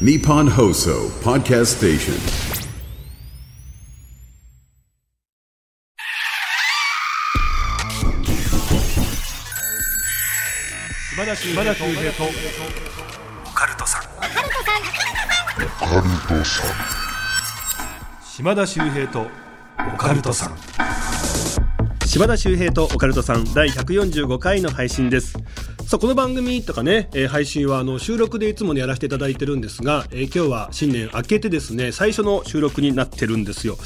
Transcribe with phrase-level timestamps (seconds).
[0.00, 2.14] Nippon Hoso Podcast Station.
[11.14, 11.54] 島田秀
[11.94, 12.24] 平と
[13.46, 14.02] オカルトさん
[18.26, 19.28] 島田秀平と
[19.94, 20.56] オカルトさん
[22.04, 25.36] 島田秀平とオカルトさん第145回の配信です
[25.94, 33.78] さあこの番組とかね、えー配信はあの収録でいつもねやらせていただいてるんですが、えー今日は新年明けてですね最初の収録になってるんですよ。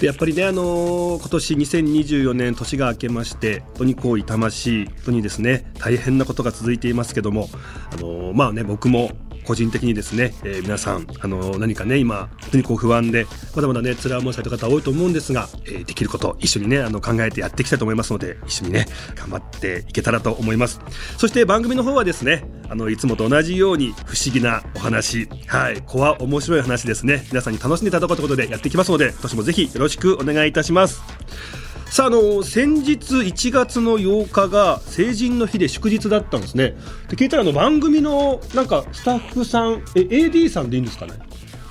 [0.00, 7.48] でやっぱりね、あのー今年2024年年が明けまして本当にこう痛ましい本当にですね大変なことが続いていますけども、
[7.92, 9.12] あのーまあね僕も
[9.46, 20.80] 個人的にですね、えー皆さん、あのー何かね今本当にこう不安でまだまだね辛い思いされた方多いと思うんですが、えーできること一緒にねあの考えてやっていきたいと思いますので一緒にね頑張っていけたらと思います。
[21.16, 31.65] そして番組の方はですねあのいつもと同じように不思議なお話はい怖面白い話ですね皆さんに楽しんでいただこうということでやっていきますので今年もぜひよろしくお願いいたします。
[31.90, 36.76] さあ、あの、先日1月の8日が成人の日で祝日だったんですね。
[37.08, 41.14] で、聞いたらあの番組のなんかスタッフさん、え、AD さんでいいんですかね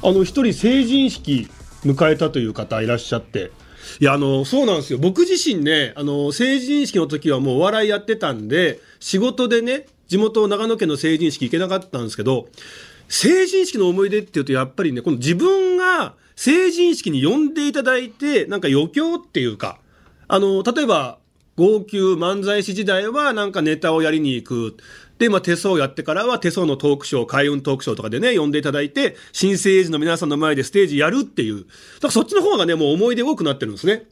[0.01, 1.49] あの、一人成人式
[1.83, 3.51] 迎えたという方いらっしゃって。
[3.99, 4.99] いや、あの、そうなんですよ。
[4.99, 12.47] 僕自身ね、あの、成人式の時はもうお笑いやってたんで、仕事でね、地元長野県の成人式行けなかったんですけど、
[13.09, 19.77] 成人式の思い出っていうと、やっぱりね、この自分が成人式に呼んでいただいて、なんか余興っていうか、
[20.27, 21.19] あの、例えば、
[21.57, 24.77] 号泣漫才師時代はなんかネタをやりに行く。
[25.19, 31.59] で、まあ、手相やってからは手相のトークショー、開運トークショーとかでね、呼んでいただいて、新成人の皆さんの前でステージやるっていう。
[31.59, 31.67] だか
[32.07, 34.03] らそっちの方がね、もう思い出多くなってるんですね。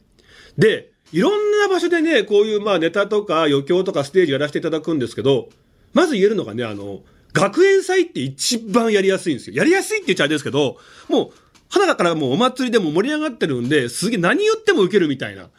[0.56, 5.50] で、いろんな場所でね、こういうまあネタとか余興とかステージやらせていただくんですけど、
[5.92, 7.02] まず言えるのがね、あの、
[7.34, 9.56] 学園祭って一番やりやすいんですよ。
[9.56, 11.30] やりやすいって言っちゃあれですけど、もう、
[11.68, 15.50] 花からもうお祭りでも盛り上がってるんで、すげえ何言っても受けるみたいな。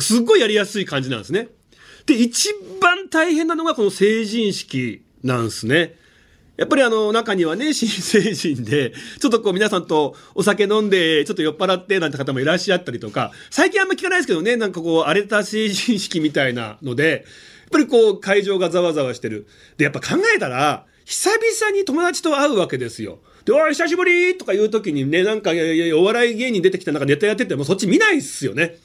[0.00, 1.48] すっごいやりやすい感じなんですね。
[2.06, 5.94] で、一番大変なのがこの成人式なんですね。
[6.56, 19.46] やっぱりあの、中にはね、 新成人で、ちょっとこう皆さんとお酒飲んで、ちょっと酔っ払ってなんて方もいらっしゃったりとか、最近あんま聞かないですけどね、なんかこう、荒れた成人式みたいなので、やっぱりこう、会場がざわざわしてる。
[19.76, 23.20] で、やっぱ考えたら、久々に友達と会うわけですよ。
[23.44, 28.78] で、おい、久しぶりとか言う時にね、なんか、いやいやお笑い芸人出てきてなんかネタやっててもそっち見ないっすよね。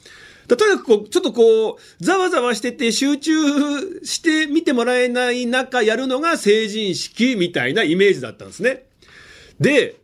[0.48, 3.32] とにかくこう、ちょっとこう、ざわざわしてて集中
[4.04, 8.84] して見てもらえない中やるのが成人式みたいなイメージだったんですね。
[9.60, 9.96] で、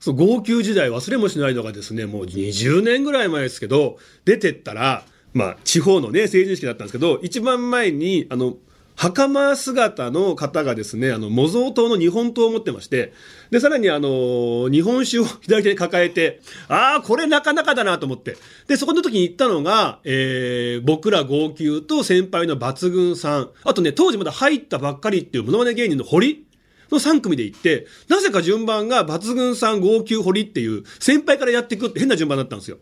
[0.00, 8.56] その号泣時代忘れもしないのがですね、もう20年ぐらい前ですけど、出てったら、まあ、地方のね、成人式だったんですけど、一番前に、あの、
[8.96, 13.12] 袴姿の方がですね、あの、模造刀の日本刀を持ってまして、
[13.50, 18.36] で、さらにあの、日本酒を左手に抱えて、ああ、これなかなかだなと思って。
[18.68, 26.46] で、そこの時に行ったのが、えー、僕ら号泣と先輩の抜群さん、あとね、当時まだ入ったばっかりっていうモノマネ芸人の堀
[26.92, 32.78] の3組で行って、なぜか順番が抜群さん、号泣、堀っていう、先輩からやっていくって変な順番だったんですよ。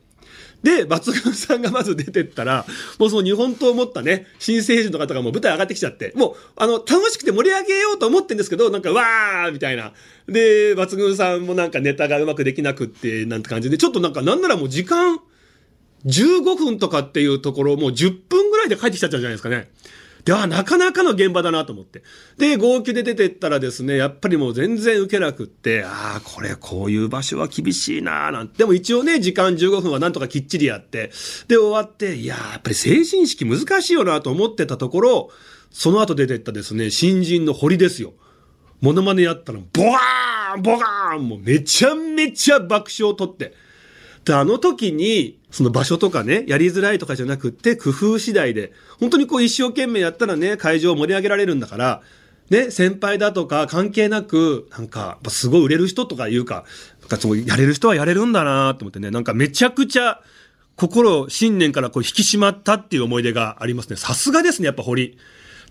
[0.63, 2.65] で、抜群さんがまず出てったら、
[2.99, 9.93] もうその日本刀を持ったね、新成人の方がもう舞台上がってきちゃって、もう、あの、楽しくて盛り上げようと思ってんですけど、なんか、わーみたいな。
[10.29, 15.21] で、抜群さんもなんかネタがうまくできなくって、なんて感じで、ちょっとなんか、なんならもう時間、
[16.07, 19.69] 15分とかっていうところもう10分ぐらいで帰ってきちゃったんじゃないですかね。
[20.25, 22.03] で、あ、なかなかの現場だなと思って。
[22.39, 28.59] で、号泣で出てったらですね、やっぱりもう全然受けなくって、ああ、これこういう場所は厳しいなーなんて。
[28.59, 31.11] でも一応ね、時間15分はなんとかきっちりやって、
[31.49, 35.31] で、終わって、いや、やっぱり成人式難しいよなと思ってたところ、
[35.73, 38.13] その後出てったですね、新人の堀ですよ。
[38.81, 43.55] モノマネやったら、ボワーンボガーンもうめちゃめちゃ爆笑を取って。
[44.25, 52.03] で、あの時に、その場所とかね、やりづらいとかじゃなくって、工夫次第で、本当にこう一生懸命やったらね、会場を盛り上げられるんだから、
[52.51, 56.65] ね、先輩だとか関係なく、なんか、すごい売れる人とかいうか、
[57.01, 60.21] なんかそうやれる人はやれるんだなと思ってね、なんかめちゃくちゃ、
[60.77, 63.97] 心、新年からこう引き締まったっていう思い出がありますね。
[63.97, 65.19] さすがですね、やっぱ堀。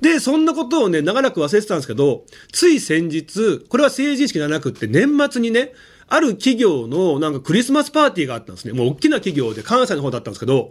[0.02, 5.74] で、そんなことをね、長らく忘れてたんですけど、つい先日、これは成人式じゃなくって、年末にね、
[6.14, 8.74] ある企業のなんかクリスマスパーティーがあったんですね。
[8.74, 10.70] もう大きな企業で関西の方だったんですけど、も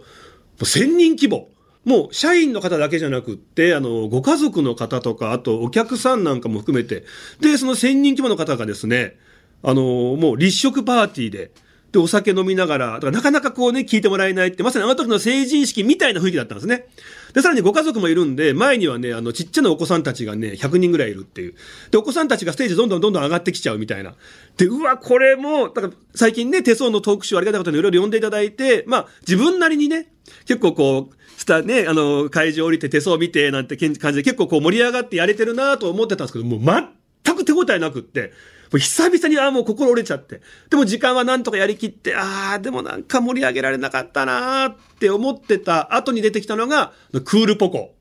[0.59, 1.49] う1000人規模。
[1.83, 7.05] もう社員の方だけじゃなくって、あの、ご家族の方とか、あとお客さんなんかも含めて、
[7.39, 9.17] で、その1000人規模の方がですね、
[9.63, 9.81] あの、
[10.15, 11.49] もう立食パーティーで、
[11.91, 16.87] で、お酒飲みながら、かなかなかこうね、聞いてもらえないって、まさにあの時の成人式みたいな雰囲気だったんですね。
[17.33, 21.55] で、さらにご家族もいるんで、前にはね、あの、ちっちゃなお子さんたちがね、100人ぐらいいるっていう。
[21.91, 24.15] で、お子さんたちがステージどんどんどんどん上がってきちゃうみたいな。
[24.57, 30.07] で、うわ、これも、だから最近ね、手相のトークショーありがたいことにいろいろ読んでいただいて、まあ、自分なりにね、
[30.45, 36.87] 結構こう、スタね、あの、会場降りて手相見てなんて感じで結構こう盛り上がってやれてるなと思ってたんですけど、もう
[37.25, 38.31] 全く手応えなくって、
[38.77, 40.41] う久々に、ああ、もう心折れちゃって。
[40.69, 46.93] でも時間はなんとかやりきって、ああ、でもなんか盛り上げられなかったなって思ってた後に出てきたのが、
[47.25, 47.95] クールポコ。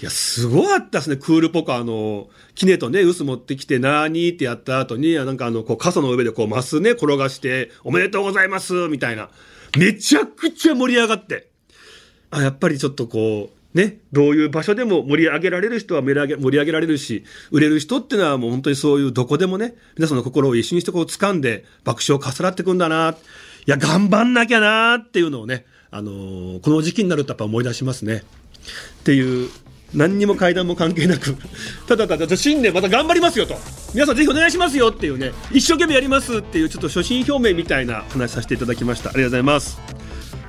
[0.00, 1.74] いや、すごかったですね、クールポコ。
[1.74, 9.28] あの、キネとね、ウス持ってきて、なーにってやった後に、なんかあの、こう、傘の上でこう、マスね、転がして、おめでとうございますみたいな。
[9.76, 11.48] めちゃくちゃ盛り上がって。
[12.30, 23.14] あ、やっぱりちょっとこう、ね、どういう場所でも盛り上げられる人は盛り上げ盛り上げられるし、売れる人っていうのはもう本当にそういうどこでもね、皆さんの心を一緒にしてこう掴んで爆笑を重なっていくんだな。
[23.66, 28.22] いや、頑張んなきゃなっていうのをね、あのー、この時期になるとやっぱ思い出しますね。
[29.00, 29.50] っていう、
[29.94, 31.36] 何にも階段も関係なく、
[31.86, 33.56] ただただ新年また頑張りますよと。
[33.94, 39.10] 皆さんぜひお願いしますよっていうね、一生懸命やりますっていうちょっと初心表明みたいな話させていただきました。
[39.10, 39.97] ありがとうございます。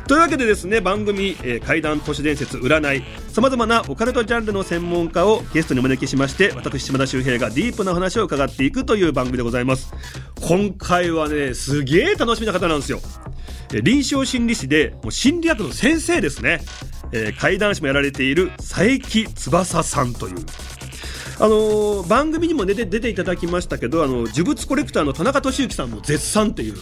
[0.09, 9.93] というわけでですね番組、えー、怪談都市伝説占いさまざまなオカルトジャンルの専門家をゲストにお招きしまして私島田秀平がディープな話を伺っていくという番組でございます。
[10.41, 13.01] 今回はねすげえ楽しみな方なんですよ。
[13.83, 16.61] 臨床心理士でもう心理学の先生ですね、
[17.11, 20.37] えー、怪談師もやられている佐伯翼さんという。
[21.37, 26.73] あのー、番組にも出て出ていただきましたけどあの呪物コレクターの田中俊之さんも絶賛っていう。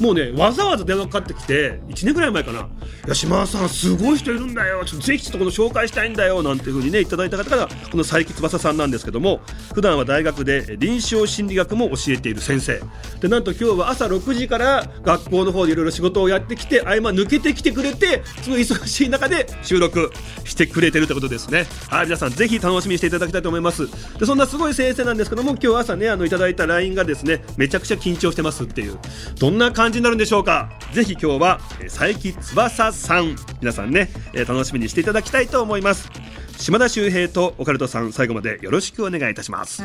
[0.00, 2.60] もうねわざわざ電話かかってきて1年ぐらい前かな
[3.06, 4.84] 「いや島田さんすごい人いるんだよ。
[4.84, 9.40] ちょっとぜひちょっとこの紹介したいんだよ」なんていうふうにねいただいた方がこの佐伯翼さんなんですけども
[9.74, 12.80] 普段は大学で臨床心理学も教えている先生。
[13.20, 20.12] でなんと今日は朝6時から学校の方でいろいろ仕事をやってきて合間抜けてきてくれてその忙しい中で収録
[20.44, 21.66] してくれてるってことですね。
[21.88, 23.88] はい皆さんぜひ楽しみにしていただきたいと思います。
[24.18, 28.98] でそんなすごい先生なんですけども今日朝ねあのいただいた LINE がですねめちゃくちゃ緊張してますっていう。
[29.38, 30.68] どんな感感じになるんでしょうか？
[30.92, 33.36] ぜひ今日は佐伯翼さん。
[33.60, 36.10] 皆さんね楽しみにしていただきたいと思います。
[36.58, 39.84] 島田秀平とオカルトさん最後までよろしくお願いいたします。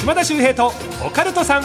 [0.00, 0.72] 島田秀平と
[1.06, 1.62] オカルトさん。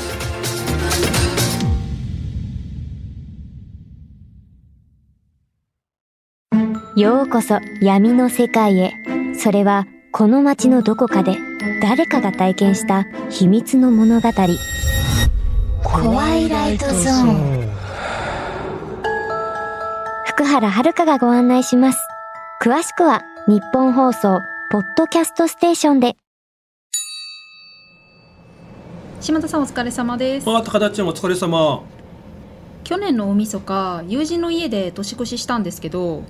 [6.96, 8.94] ようこそ闇の世界へ。
[9.36, 11.40] それはこの街のどこかで
[11.82, 14.30] 誰かが体験した秘密の物語。
[15.84, 17.68] 怖いライトゾーン。
[20.28, 22.00] 福原遥がご案内します。
[22.62, 24.40] 詳しくは日本放送
[24.70, 26.16] ポッドキャストステーションで。
[29.20, 30.48] 島田さんお疲れ様です。
[30.48, 31.82] あ高田ちゃんお疲れ様。
[32.84, 36.22] 去年の大晦日友人の家で年越ししたんですけど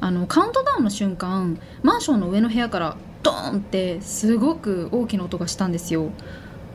[0.00, 6.12] あのカウントダウンの瞬間マンションの上の部屋からドーンってすごく大きな音がしたんですよ。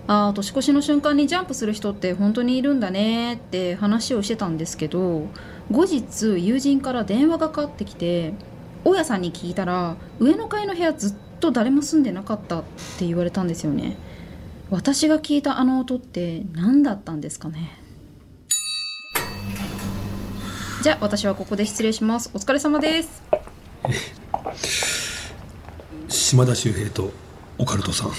[0.08, 5.28] ああ年越しの瞬間にジャンプする人って本当にいるんだねって話をしてたんですけど
[5.70, 8.34] 後日友人から電話がかかってきて
[8.84, 12.64] 大家さんに聞いたら上の階の部屋ずっと誰も住んでなかったっ
[13.00, 13.96] て言われたんですよね。
[14.70, 17.80] 私が聞いたあの音って何だったんですかね。
[20.82, 22.30] じゃあ私はここで失礼します。
[22.34, 23.24] お疲れ様です。
[26.32, 27.12] 島田秀平と
[27.58, 28.12] オカルトさん。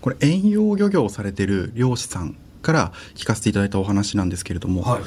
[0.00, 4.98] これ遠洋漁業をされてる漁師さんから聞かせていただいたお話なんですけれども、は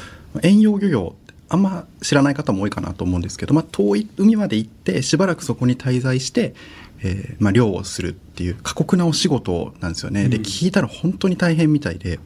[0.41, 1.15] い、遠洋漁業
[1.49, 6.55] あんま知らない方も多いかなと思うんですけど、まあ、遠い海まで行ってしばらくそこに滞在して、
[7.03, 12.21] えーまあ、漁をするっていう過酷なお仕事なんですよね、うん、で聞いたら本当に大変みたいで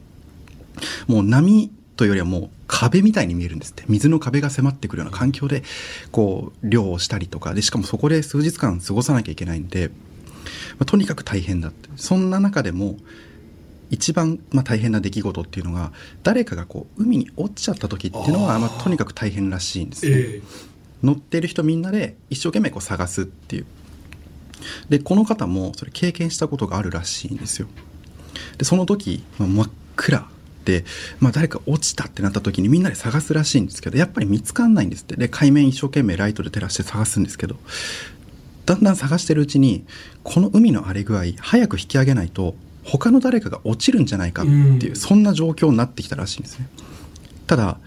[1.08, 3.84] もう波というよりはもう壁みたいに見えるんですって。
[3.86, 5.62] 水の壁が迫ってくるような環境で
[6.10, 9.94] こう漁をしたりとかでしかもそこで数日間過ごさなきゃいけないんで、ま
[10.80, 11.90] あ、とにかく大変だって。
[11.96, 12.96] そんな中でも
[13.90, 15.92] 一番まあ大変な出来事っていうのが
[16.22, 20.42] 誰かがこう海に落ちちゃった時っていうのはまあとにかく大変らしいんですね、えー、
[21.02, 23.66] 乗ってる人みんなで一生懸命こう探すっていう。
[24.88, 27.68] でこの方もそれ経験したことがあるらしいんですよ。
[28.56, 30.30] でその時、まあ、真っ暗、
[31.20, 35.16] まあ、誰か落ちたってなった時にみんなで探すらしいんですけどやっぱり見つかんないんですって。
[35.16, 37.56] で海面一生懸命ライトで照らして探すんですけど
[38.66, 39.84] だんだん探してるうちに
[40.22, 46.68] この海の荒れ具合早く引き上げないと他の誰かが落ちるんじゃないかっていう、そんな状況になってきたらしいんですね。
[47.46, 47.78] ただ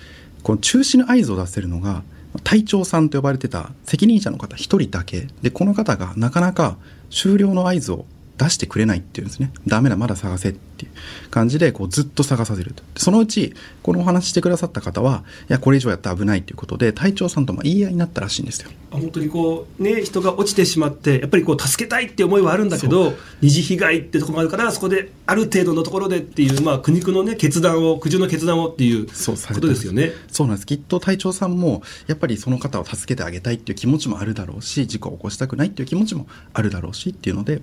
[0.43, 2.03] この中止の合図を出せるのが
[2.43, 5.27] 隊長さんと呼ばれてた責任者の方1人だけ。
[5.41, 6.77] でこの方がなかなか
[7.09, 8.05] 終了の合図を
[8.37, 9.51] 出してくれないっていうんですね。
[9.67, 12.83] ダメだまだ探せっていう感じでこうずっと探させると。
[12.97, 18.69] そのうちこのお話してくださった方はいやこれ以上やったら危ないっていうことで隊長さんとまあ言い合いになったらしいんですよ。
[18.91, 29.13] あ本当にこうね人が落ちてしまってやっぱりこう助けたいって思いはあるんだけど二次被害ってところもあるからそこである程度のところでっていうまあ苦肉のね決断を苦渋の決断をっていうこ
[29.61, 30.11] とですよね。
[30.31, 30.65] そうなんです。
[30.65, 37.61] きっと隊長さんもやっぱりその方を助けてあげたいっていう気持ちもあるだろうし事故を起こしたくないっていう気持ちもあるだろうしっていうので、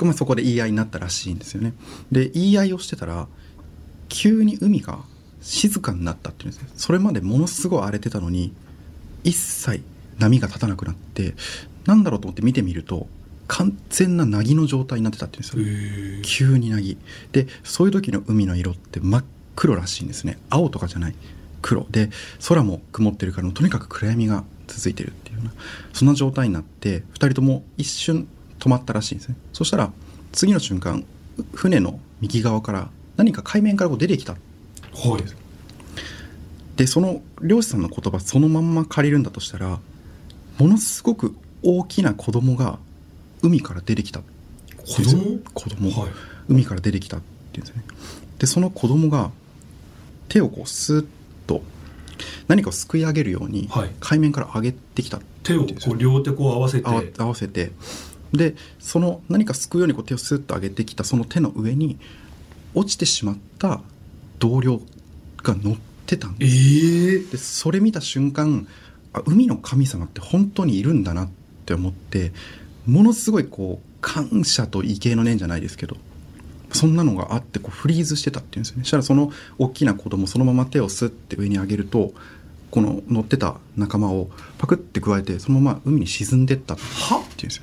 [0.00, 1.74] まあ、そこで言い合いになったらしいんですよね。
[2.10, 3.28] で言い合いをしてたら
[4.08, 5.00] 急に海が
[5.40, 6.68] 静かになったっていうんですね。
[6.76, 8.52] それまでものすごい荒れてたのに
[9.24, 9.82] 一切
[10.18, 11.34] 波が立たなくなって
[11.84, 13.06] なんだろうと思って見てみると
[13.48, 16.98] 完全な凪の状態になってたっていうんですよ急に凪。
[17.32, 19.24] でそういう時の海の色って真っ
[19.54, 20.38] 黒らしいんですね。
[20.50, 21.14] 青とかじゃない。
[21.62, 21.86] 黒。
[21.90, 22.10] で
[22.46, 25.52] 空も曇ってるからとにかく暗闇が続いてるっていうような
[25.92, 29.36] そんな状態になって2人とも一瞬止まったらしいんですね。
[29.52, 29.92] そしたら
[30.32, 31.04] 次の瞬間
[31.54, 34.32] 船の右側から何か海面からこう出てきた。
[34.32, 34.38] は
[35.18, 35.22] い。
[36.76, 39.78] でその漁師さんの言葉そのまんま借りるんだとしたら
[40.58, 42.78] ものすごく大きな子供が
[43.42, 44.20] 海から出てきた。
[44.84, 45.40] 子供？
[45.54, 46.10] 子供、はい。
[46.48, 47.20] 海から出てきたっ
[47.52, 47.84] ていうんですね。
[48.38, 49.30] でその子供が
[50.28, 51.06] 手をこうスーッ
[51.46, 51.62] と
[52.48, 53.90] 何かをすくい上げるようにはい。
[54.00, 55.92] 海面から上げてきたって手をいうんですよ。
[55.92, 56.86] こう両手こう合わせて。
[57.18, 57.72] 合わせて
[58.32, 61.98] でその何かすくうようにこう手をスーッと上げてきたその手の上に
[62.74, 63.80] 落ちてしまった
[64.38, 64.80] 同僚
[65.42, 66.56] が乗ってたんえです。
[66.56, 68.66] えでそれ見た瞬間
[69.12, 71.28] あ海の神様って本当にいるんだなっ
[71.64, 72.32] て思って
[72.86, 75.96] ものすごいこう感謝と畏敬の念じゃないですけど
[76.72, 78.84] そんなのがあってこうフリーズしてたっていうんですよね。
[78.84, 82.12] そしたらその大きな子供そのまま手をスッて上に上げると
[82.70, 87.62] この乗ってた仲間をパクって加えてそのまま海に沈んでったっていうんですよ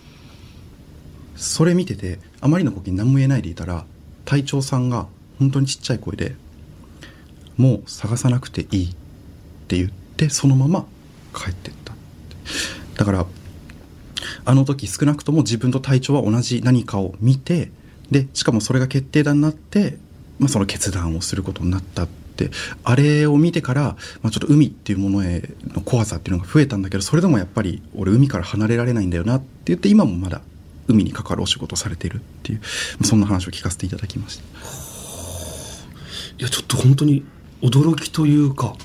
[1.43, 3.85] それ見ててあまりの時に何も言えないでいたら
[4.25, 5.07] 隊長さんが
[5.39, 6.35] 本当にちっちゃい声で
[7.57, 8.95] 「もう探さなくていい」っ
[9.67, 10.85] て言ってそのまま
[11.35, 11.93] 帰ってった。
[12.95, 13.25] だから
[14.45, 17.71] あの時少なくとも自分と隊長は同じ何かを見て
[18.09, 19.97] でしかもそれが決定打になって、
[20.39, 22.51] まあ、その決断をすることになったって
[22.83, 23.81] あれを見てから、
[24.21, 30.41] まあ、ちょっと海っていうものへの怖さっていうのが増えたんだけどそれでもやっぱり俺海から離れられないんだよなって言って今もまだ
[30.87, 32.65] 海に関わるお仕事をされているっていうま
[33.03, 34.43] あそんな話を聞かせていただきました。
[36.39, 37.23] いやちょっと本当に
[37.61, 38.75] 驚きというか、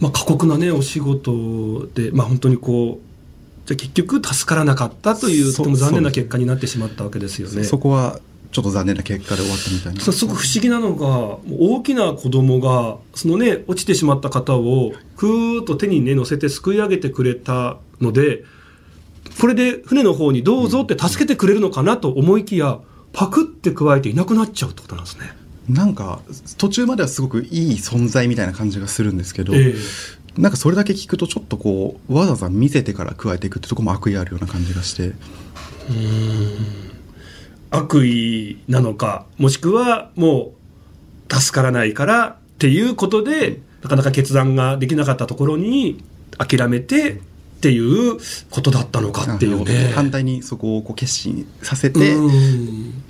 [0.00, 3.08] まあ、過酷なねお仕事で、まあ、本当にこう
[3.66, 7.64] じゃあ結局助からなかったというそとても残念な結果になってしまったわけですよね。
[7.64, 8.18] そこは
[8.50, 10.00] ちょっと残念な結果で終わったみたいな。
[10.00, 18.44] すごく不思議なのが大きな子供がそのね落ちてしまった方をくーっと手にね乗せてすくい上げてくれたので
[19.40, 22.80] これで船の方にどうぞって助けてくれるのかなと思いきや
[23.12, 25.32] パクって加えていなくなっちゃうってことなんですね。
[25.68, 26.20] なんか
[26.56, 29.74] 途中まではすごくいい存在みたいな感じがするんですけど、え
[30.36, 35.12] なんかそれだけ聞くとちょっとこうわざわざ見せてから加えていくってとこも悪意あるような感じがして。
[37.70, 40.52] 悪意なのかもしくはも
[41.28, 46.02] う助からないからっていうことでなかなか決断ができなかったところに
[46.38, 47.20] 諦めて
[47.58, 48.18] っていう
[48.50, 49.92] ことだったのかっていうね。
[49.94, 53.02] 反対にそこをこう決心させて、うん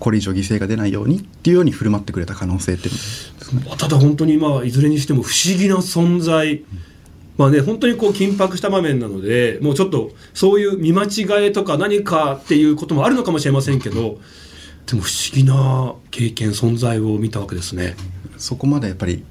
[0.00, 3.76] これ以上犠牲が出ないようにっていうように振る舞ってくれた可能性っていうの。
[3.76, 6.64] ただ本当にまあいずれにしても不思議な存在、
[7.36, 14.18] まあね、本当にこう緊迫した場面なのでもうちょっとそういう見間違えとか何かっていうこともあるのかもしれませんけど
[14.86, 17.94] でも不思議な経験存在を見たわけですね。
[18.38, 19.22] そこまでやっぱり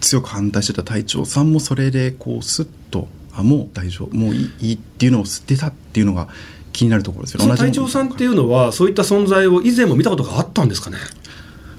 [0.00, 4.16] 強く反対してた隊長さんもそれでこうスッとあもう大丈夫。
[4.16, 6.28] もういいっていうのを吸ってたっていうのが
[6.72, 10.98] 気になるところですよその同じも隊長さんっていうのはそういった存在を以前も見たことがあったんですかね？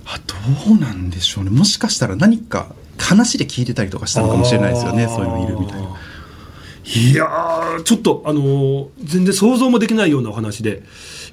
[0.06, 1.50] あどうなんでしょうね。
[1.50, 5.08] もしかしたら何か話で聞いてたりとかしたのかもしれないですよね。
[5.08, 5.88] そういうのいるみたいな。
[6.86, 10.84] いやーちょっとあのー全然想像もできないようなお話で。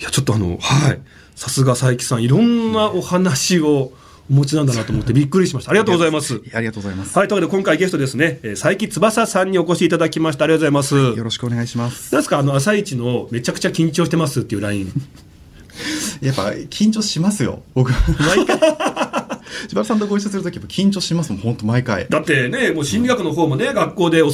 [0.01, 1.01] いやちょっとあのはい。
[1.37, 2.23] さすが佐伯さん。
[2.23, 3.93] いろんなお話を
[4.31, 5.71] お持ちなんだなと思ってびっくりしました。
[5.71, 6.41] ありがとうございます。
[6.55, 8.39] ありがとうございます、はいというわけで今回ゲストですね。
[8.43, 10.45] えー佐伯翼さんにお越しいただきました。
[10.45, 11.19] ありがとうございます。
[11.19, 12.13] よろしくお願いします。
[12.15, 12.39] なんですか？
[12.39, 14.93] あの朝一のめちゃくちゃ緊張してますっていうライン。
[16.23, 17.63] やっぱ緊張しますよ。
[17.75, 18.59] 僕毎回？
[19.69, 22.07] 千葉さんとご一緒するとき緊張しますもん本当毎回。
[22.09, 24.31] だってね、もう心理学の方もね、学校で教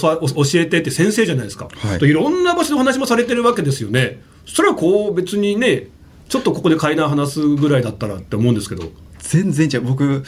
[0.55, 1.99] えてって先生じゃないですか、はい。
[1.99, 4.23] といろんな場所でお話もされてるわけですよね。
[4.47, 5.89] それはこう、別にね、
[6.29, 8.85] ちょっとここで階段話すぐらいだったらって思うんですけど、
[9.21, 9.81] 全然違う。
[9.83, 10.25] 僕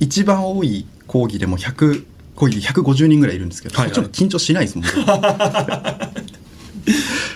[0.00, 4.00] 一番多い講義でも100講義で150人ぐらいいるんですけど、はいはい。
[4.06, 4.86] 緊張しないですもん。
[4.86, 4.98] 僕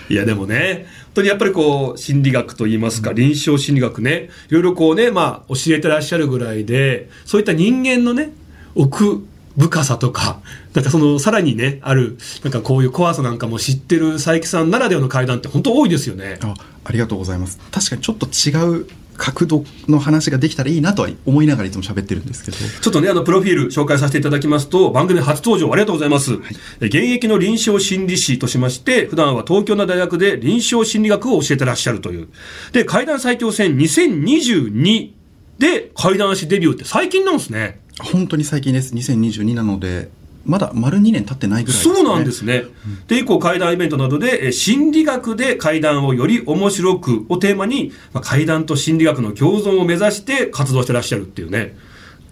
[0.09, 8.31] いやでもね、本当にやっぱりこう、心理学といいますか、臨床心理学ね、いろいろこうね、まあ、教えてらっしゃるぐらいで、そういった人間のね、
[8.75, 9.23] 奥
[9.57, 10.39] 深さとか、
[10.73, 16.39] なんかその、さらにね、ある、なんかこういう怖さなんかも知ってる佐伯さんならではの会談って本当多いですよね。
[16.43, 17.59] あありがとうございます。
[17.71, 18.87] 確かにちょっと違う
[19.17, 26.33] 角度の話ができたらいいなとは思いながらいつも喋ってるんですけどちょっとね、あの、プロフィール紹介させていただきますと、番組初登場ありがとうございます。
[26.79, 32.27] え現役の臨床心理士としまして、普段は東京の大学で臨床心理学を教えてらっしゃるという。
[32.71, 35.11] で、怪談最強戦2022
[35.59, 37.79] で怪談師デビューって最近なんですね。
[37.99, 40.09] 本当に最近です2022なので
[40.47, 42.63] まだ丸2年経ってないぐらいです、ね、そうなんですね。
[43.07, 51.77] で、以降、怪談イベントなどで、え心理学で怪談をより面白くをテーマに、まあ、怪談と心理学の共存を目指して活動してらっしゃるっていうね。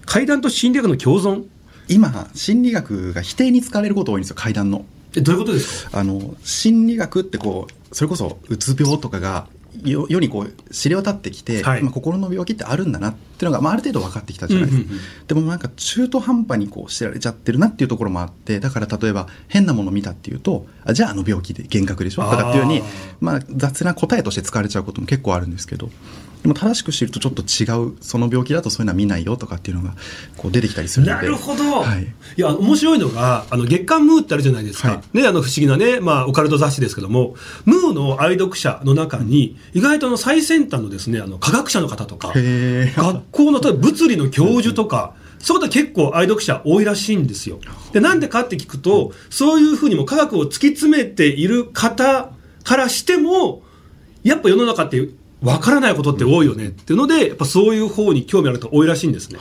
[0.05, 1.43] 怪談と心理学の共存？
[1.87, 4.85] 今心理学が否定に使われること多いんですよ怪談の。
[5.15, 5.99] え、どういうことですか？
[5.99, 9.47] あの心理学ってこうそれこそうつ病とかが
[9.83, 11.83] よ世にこう知れ渡ってきて、はい。
[11.83, 15.27] まあ、心の病気ってあるんだなっていうのが、まあ、ある程度分かってきたじゃないですか、うんうんうん。
[15.27, 22.81] でもなんか中途半端にこう知られちゃってるなっていうところもあってだから例えば変なもの見たっていうとあじゃああの病気で幻覚でしょとかっていうように
[23.19, 25.89] まあ、雑な答えとして使われちゃうことも結構あるんですけど
[26.45, 29.95] でも正しく知るとちょっと違うその病気だとそういうのは見ないよとかっていうのが
[30.37, 31.27] こう出てきたりするので。
[31.27, 32.03] なるほど、はい。
[32.03, 37.33] い、や面白いのがあの月刊ムーってあるじゃないですか、はね、あの不思議なね、まあ、オカルト雑誌ですけども
[37.65, 47.59] ムーの愛読者の中に意外とあの最先端のですねあの科学者の方とか学校の例えば物理の教授とか、 そういうこと結構愛読者多いらしいんですよ。
[47.91, 52.31] で、なんでかって聞くと、そういうふうにも科学を突き詰めている方
[52.63, 53.63] からしても、
[54.23, 55.07] やっぱ世の中って
[55.45, 59.39] わからないことって多いよねっていうので、やっぱそういう方に興味ある人多いらしいんですね。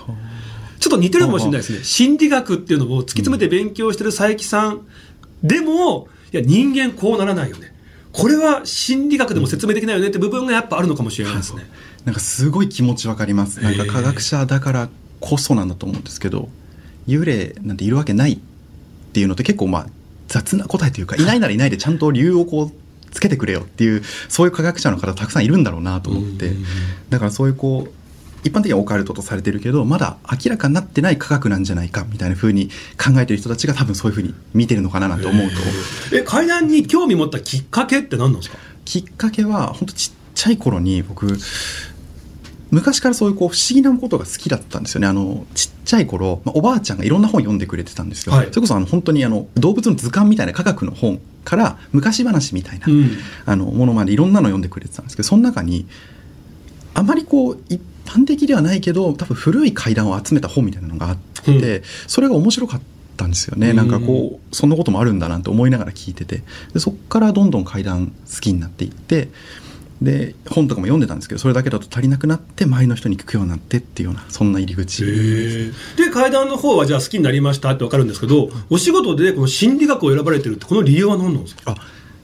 [0.78, 1.82] ちょっと似てるかもしれないですね。
[1.82, 4.86] 心理学っていうのを突き詰めて勉強してる佐伯さん
[5.42, 7.72] でも、いや、人間こうならないよね。
[8.12, 11.68] これは心理学でも説明できないよねって部分がやっぱあるのかもしれないですね。
[12.04, 14.88] なんかすごい気持ちわかりますなんか科学者だから
[15.20, 16.48] こそなんだと思うんですけど
[17.06, 18.38] 幽霊なんているわけないっ
[19.12, 19.86] ていうのって結構まあ
[20.28, 22.72] 雑な答えというかいないならいないでちゃんと理由をこう
[23.14, 26.52] つけてくれよっていうそういう科学者の方たくさんいるんだろうなと思って。
[27.08, 27.92] だからそういうこう
[28.46, 32.68] 一般的にはオカルトとされてるけどまだ明らかになってない科学なんじゃないかみたいな風に
[33.02, 35.56] 考えてる人たちが多分そういう風に見てるのかななんて思うと。
[36.14, 38.58] え、階段に興味持ったきっかけって何なんですか？
[38.84, 41.38] きっかけは本当ちっちゃい頃に僕
[42.70, 45.06] 昔からそういうこう不思議なことが好きだったんですよね。
[45.06, 48.48] あのちっちゃい頃、まあ、おばあちゃんがいろんな本読んでくれてたんですよ、はい。
[48.50, 53.10] それこそあの本当にあの動物の図鑑みたいな科学の本から昔話みたいな、うん。
[53.46, 55.86] あのものまでいろんなの読んでくれてたんですけどその中に
[56.94, 62.80] あまりこう一般的ではないけど多分古い怪談を集めた本みたいなのがあって、それが面白かっ
[63.16, 66.42] たんですよね、なんかこうそんなこともあるんだなんて思いながら聞いてて。
[66.72, 69.28] でそこからどんどん怪談好きになっていって
[70.02, 75.04] で本とかも読んでたんですけどそれだけだと足りなくなって周りの人に聞くようになってっていうようなそんな入り口。
[75.96, 81.62] で階段の方はじゃあ好きになりましたって分かるんですけどお仕事でこの心理学を選ばれてるってこの理由は何なんですか？
[81.72, 81.76] あ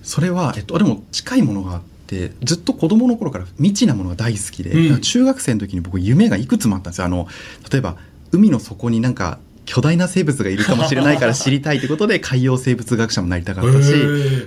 [0.02, 5.00] それは、えっと、でも近いものがあってずっと子供の頃から未知なものが大好きで、うん。
[5.00, 7.04] 中学生の時に僕夢がいくつもあったんですよ。
[7.04, 7.28] あの
[7.70, 7.96] 例えば
[8.32, 9.38] 海の底になんか
[9.70, 13.94] 巨大な生物がいるかもしれないから知りたいってことで 海洋生物学者もなりたかったし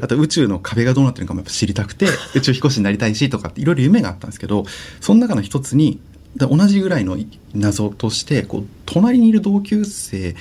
[0.02, 4.66] あと宇宙の壁がどうなってるのかもやっぱ知りたくて 宇宙飛行士になりたいしとかっていろいろ夢があったんですけど
[5.00, 6.02] その中の一つに
[6.36, 7.18] で同じぐらいの
[7.56, 10.36] 謎としてこう隣にいる同級生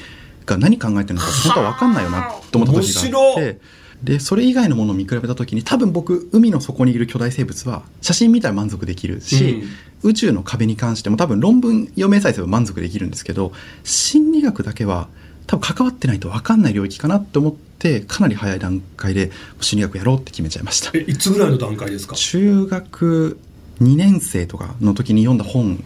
[0.47, 3.59] が何考えてるのか本当は分かんないよなと思った時があって
[4.03, 9.63] でそれ以外のものを見比べた時に多分僕海の底にいる巨大生物は写真見たら満足できるし、
[10.03, 13.53] 宇宙の壁に関しても多分論文読めさえすれば満足できるんですけど
[13.85, 15.09] 心理学だけは
[15.47, 20.91] 多分関わってないと分かんない領域かなって思ってかなり早い段階で心理学やろうって決めちゃいました。
[20.95, 22.17] えいつぐらいの段階ですか？
[22.17, 23.39] 中学
[23.81, 25.85] 2年生とかの時に読んだ本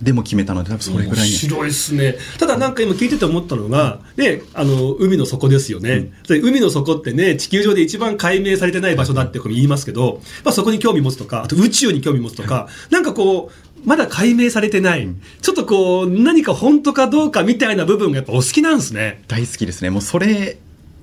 [0.00, 2.16] でも決めたので多分それぐらい面に白いですね。
[2.38, 15.08] ただなんか今聞いてて思ったのが、ね、あの海の底ですよね、で海の底ってね地球上で一番解明されてない場所だってこう言いますけど、まあ、そこに興味持つとかあと宇宙に興味持つとか、なんかこうまだ解明されてない、
[15.40, 19.22] ちょっとこう何か本当かどうかみたいな部分がやっぱお好きなんですね。
[19.28, 19.90] 大好きですね。
[19.90, 20.58] もうそれ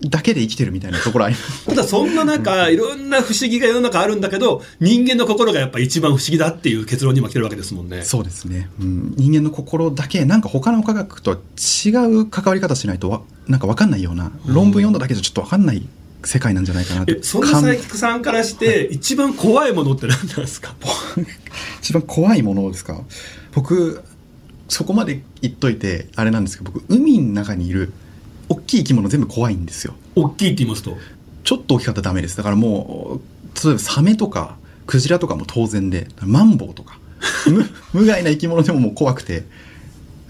[0.06, 1.66] だけで生きてるみたいなところあります。
[1.66, 8.04] ただそんな中いろんな不思議が世の中あるんだけど人間の心がやっぱ一番不思議だっていう結論にも来てるわけですもんね。
[8.04, 15.88] そうですね、うん、人間の心だけなんか他の科学とは違う関わり方しないとわなんか分かんないような論文読んだだけじゃちょっと分かんない
[16.26, 20.76] 世界なんじゃないかなってえそんな佐伯さんからして一番怖いものって何なんですか？
[21.82, 23.02] 一番怖いものですか？
[23.54, 24.02] 僕
[24.70, 27.94] そこまで言っといてあれなんですけど僕海の中にいる
[28.54, 29.94] 大きい生き物全部怖いんですよ。
[30.16, 30.98] 大きいって言いますと？
[31.44, 32.38] ちょっと大きかったらダメです。
[32.38, 37.00] だからもう例えばサメとかクジラとかも当然でマンボウとか
[37.48, 37.66] 無
[38.02, 39.44] 無害な生き物でももう怖くて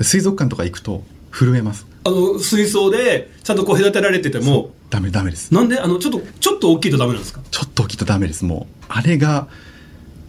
[0.02, 1.86] 水族館とか行くと震えます。
[2.06, 5.54] あの水槽でちゃんとこう隔てられててもダメダメです。
[5.54, 5.80] なんで？
[5.80, 7.42] あのちょっとちょっと大きいとダメなんですか？
[7.50, 8.44] ちょっと大きいとダメです。
[8.46, 9.48] もうあれが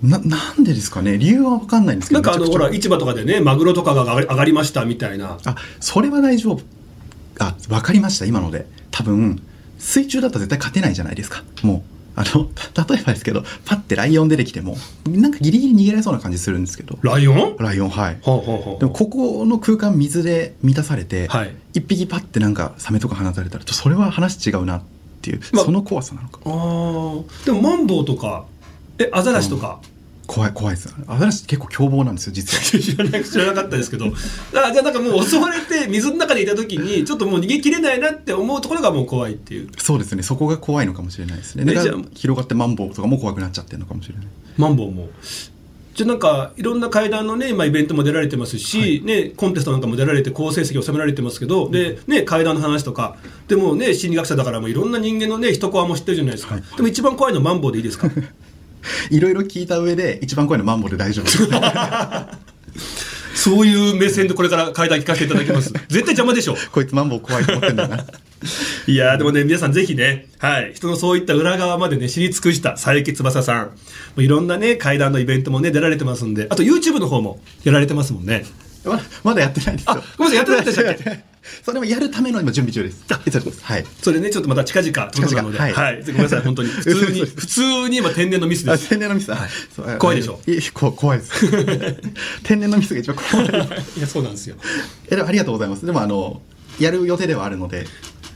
[0.02, 1.18] ななんでですかね？
[1.18, 5.38] 理由は分かんないんですけどなんかあのほら市場とかでねマグロとかが上がり上がりましたみたいな。
[5.44, 6.62] あそれは大丈夫
[7.38, 8.26] あ分かりました。
[8.26, 8.66] 今ので。
[8.90, 9.42] 多分
[9.78, 11.42] 水中だと絶対勝てないじゃないですか。
[11.62, 11.82] もう
[12.16, 14.76] あのた 例えばですけどパッてライオン出てきても
[15.08, 16.96] なんかギリギリ逃げられそうな感じするんですけど。
[17.02, 17.56] ライオン？
[17.58, 18.18] ライオンはい。
[18.22, 18.78] ほうほうほう。
[18.78, 21.54] でもここの空間水で満たされて、はい。
[21.74, 24.82] 一匹パッてなんかサメとか放たれたらそれは話違うなっ
[25.22, 26.38] ていう、まあその怖さなのか。
[26.44, 27.44] あー。
[27.46, 28.44] でもマンボウとか
[28.98, 29.80] えアザラシとか、
[30.26, 30.94] 怖い怖いです。
[31.06, 32.62] アザラシ結構凶暴なんですよ実は。
[32.82, 34.06] 知らな知らなかったですけど。
[34.06, 34.10] あ
[34.72, 39.68] じゃあなんかもう襲われて水の中にいた時にちょっともう逃げきれないなって思うところがもう怖いっていう。
[39.78, 40.22] そうですね。
[40.22, 41.64] そこが怖いのかもしれないですね。
[42.14, 45.08] 広がってマンボウとかも怖くなっちゃってるのかもしれないマンボウも。
[45.94, 53.16] じゃあなんかいろんな会談のね今イベントも出られてますし、ね、コンテストなんかも出られて好成績を収められてますけど、でね、会談の話とか。
[53.46, 58.10] でもね心理学者だからもういろんな人間のね一コアも知ってるじゃないですか、でも一番怖いのはマンボウでいいですか？
[59.10, 61.24] いろいろ聞いた上で一番怖いのはマンボウで大丈夫。
[61.24, 61.30] で
[63.34, 65.72] すそういう目線でこれから会談聞かせていただきます。
[65.88, 66.56] 絶対邪魔でしょ。
[66.72, 68.04] こいつマンボウ怖いと思ってんだな。
[68.86, 73.66] いやーでもね、皆さんぜひね、はい、人のそういった裏側までね、知り尽くした佐伯翼さん。
[73.66, 73.72] も
[74.18, 78.44] ういろんなね、会談のイベントもね、出られてますんで、あと YouTube の方もやられてますもんね。
[78.84, 79.92] ままだやってないんですよ。
[79.92, 81.33] あごめんなさいやってなかったでしたっけ？
[81.64, 83.04] それもやるための今準備中です。
[83.62, 83.84] はい。
[84.02, 85.50] それね、ちょっとまた近々近々。
[85.58, 86.00] は、はい。
[86.00, 86.04] い。
[86.06, 86.68] ごめんなさい、本当に。
[86.82, 88.88] 普通に、普通に今天然のミスであす。
[88.88, 89.26] 天然のミス。
[89.28, 89.38] だ、
[89.74, 90.40] そう 怖いでしょ？
[90.46, 91.32] いやこ怖いです。
[92.42, 93.46] 天然のミスが一番怖い。
[93.96, 94.56] いや、そうなんですよ。
[95.10, 95.84] えありがとうございます。
[95.86, 96.40] でもあの
[96.78, 97.86] やる予定ではあるので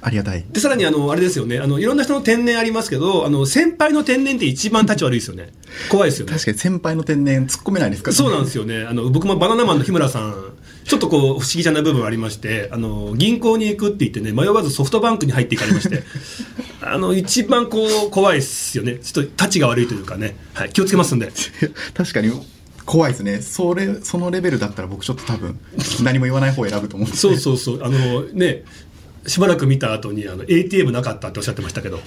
[0.01, 0.45] ありがたい。
[0.53, 5.53] で、さらにあの、あれですよね、あの、いろんな人の天然ありますけど、あの、先輩の天然って一番立ち悪いですよね。
[5.89, 6.33] 怖いですよね。
[6.35, 8.85] 確かに先輩の天然突っ込めないですから、そうなんですよね。
[8.89, 10.35] あの、僕もバナナマンの日村さん、
[10.89, 16.03] ちょっとこう、不思議じゃない部分ありまして、あの、銀行に行くって言ってね、迷わずソフトバンクに入っていかれまして、
[16.81, 18.99] あの、一番こう、怖いっすよね。
[19.03, 20.37] ちょっと、立ちが悪いというかね。
[20.55, 21.31] はい、気をつけますんで。
[21.95, 22.33] 確かに
[22.87, 25.59] 怖いですねそれそのレベルだったら僕ちょっと多分
[26.03, 27.85] 何も言わない方を選ぶと思うんですそうそうそう。
[27.85, 28.65] あの、ね、
[29.27, 32.01] しばらく見た後に、あの、ATM なかったっておっしゃってましたけど。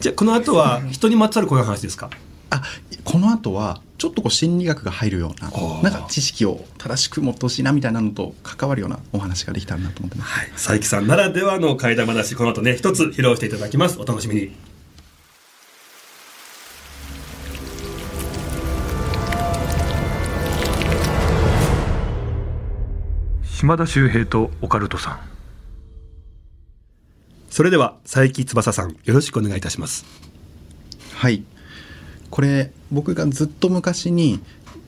[0.00, 2.08] じゃあ、この後は、人にまつわるこういう話ですか？
[2.48, 2.62] あ
[3.04, 5.48] この後はちょっとこう心理学が入るような
[5.88, 10.50] なんか知識を正しく持ってほしいなみたいなのと関わるようなお話ができたらなと思ってますはい。
[10.50, 14.00] 佐伯さんならではの怪談話、この後ね、一つ披露していただきます。
[14.00, 14.56] お楽しみに。
[23.44, 25.20] 島田秀平とオカルトさん
[27.50, 30.04] それでは、佐伯翼さん、よろしくお願いいたします。
[31.14, 31.44] はい
[32.30, 34.40] これ僕がずっと昔に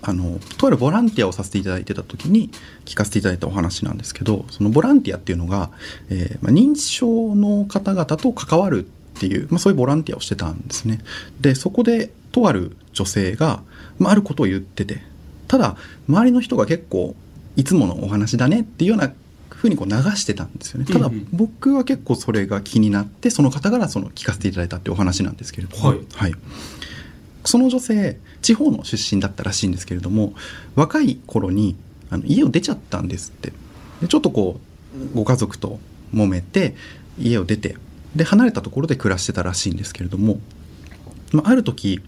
[0.02, 2.50] あのとあるボランティアをさせていただいてた時に
[2.84, 5.70] 聞かせていただいたお話なんですけどそのボランティアっていうのが、
[6.10, 11.00] えーまあ、認知症の方々と関わるっていう、まあ、そういうボランティアをしてたんですね。
[11.40, 13.62] でそこでとある女性が、
[13.98, 15.02] まあ、あることを言ってて
[15.48, 15.76] ただ
[16.08, 17.14] 周りの人が結構
[17.56, 19.12] いつものお話だねっていうような
[19.50, 20.86] ふうにこう流してたんですよね。
[20.92, 26.00] ただ僕は結構それが気になってその方からその聞かせていただいたっていうお話なんですけれども、はい。
[26.14, 26.34] はい、
[27.44, 30.34] その女性地方の出身だったらしいんですけれども
[30.74, 31.76] 若い頃に
[32.10, 33.52] あの家を出ちゃったんですって
[34.00, 34.60] でちょっとこ
[35.12, 35.78] うご家族と
[36.12, 36.74] 揉めて
[37.18, 37.76] 家を出て
[38.14, 40.38] で離れたところで暮らしてたらしいんですけれども、
[41.32, 42.00] まあ、ある時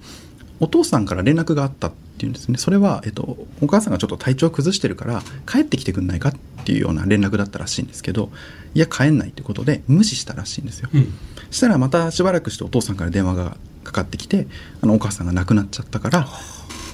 [0.60, 6.32] お父さんから連絡があったっていうんですねそれは、えっと、お母さんがちょっと体調を崩してるから帰ってきてくんないかっ
[6.64, 8.30] ていうような連絡だったらしいんですけど
[8.74, 10.88] いや帰んないということで無視したらしいんですよ。
[10.92, 11.12] うん。
[11.50, 14.46] したらまたしばらくしてお父さんから電話がかかってきて
[14.82, 16.28] あのお母さんが亡くなっちゃったから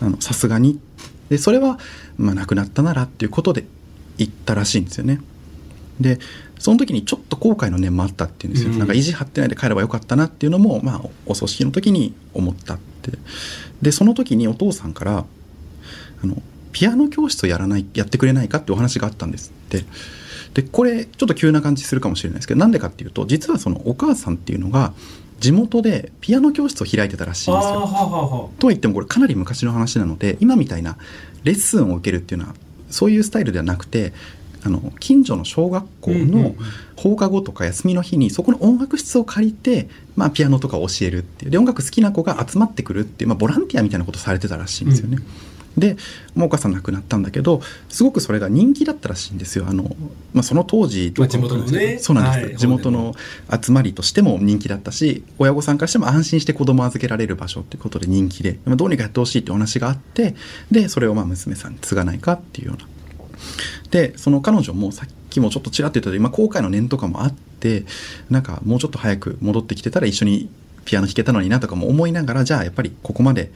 [0.01, 0.79] あのさすがに。
[1.29, 1.79] でそれは、
[2.19, 3.65] まあ、亡くなったならっていうことで
[4.19, 5.21] 言ったらしいんですよね。
[5.99, 6.19] で
[6.59, 8.79] その時にちょっと後悔の念もあったっていうんですよ、うん。
[8.79, 13.13] なんか意地張ってないで帰ればよかったなっていうのも、まあ、お葬式の時に思ったって。
[13.81, 15.25] でその時にお父さんから
[16.23, 16.37] あの
[16.73, 19.85] ピアノ教室をやらないやってくれないかってお話があったんですって。
[20.55, 24.93] でこれちょっと急な感じするかもしれないですけどなんでかっていうと実はそのお母さんっていうのが
[25.43, 27.71] 地元でピアノ教室を開いてたらしいんですよ。
[27.71, 30.97] はあはとは言ってもこれかなり昔の話なので今みたいな
[31.43, 32.55] レッスンを受けるっていうのは
[32.91, 34.13] そういうスタイルではなくて
[34.65, 36.57] あの近所の小学校うんうんうのん
[36.97, 45.19] 放課後とか休みの日にそこの音楽室を借りて、まあ、ピアノとかを教えるっていうで音楽好きな子が集まってくるっていう、まあ、ボランティアみたいなことされてたらしいんですよね。
[45.77, 45.97] で
[46.35, 49.67] もうお母さん亡くなったんだけどすごくそれが人気だったらしいんですよ。
[49.69, 49.97] あの、
[50.33, 51.99] まあ、その当時まあ地元のね。
[51.99, 52.57] そうなんです、はい。
[52.57, 53.15] 地元の
[53.51, 60.35] 集まりとしても人気だったし親御さんからしても安心して子供を預けられる場所っていうことで人気でまあどうにかやってほしいってお話があって
[60.71, 62.87] でそれをまあ娘さんに継がないかっていうような。
[63.91, 67.85] でその彼女もさっきもちょっとちらっと言ったように、まあ、後悔の念とかもあって
[68.31, 70.49] なんかもうちょっと早く戻ってきてたら一緒に
[70.85, 73.53] ピアノ弾けたのになとかも思いながらじゃあやっぱりここまで